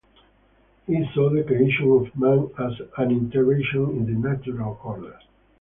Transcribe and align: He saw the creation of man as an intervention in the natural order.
He 0.87 1.05
saw 1.13 1.29
the 1.29 1.43
creation 1.43 1.91
of 1.91 2.15
man 2.17 2.49
as 2.57 2.73
an 2.97 3.11
intervention 3.11 3.87
in 3.97 4.05
the 4.23 4.29
natural 4.29 4.79
order. 4.83 5.19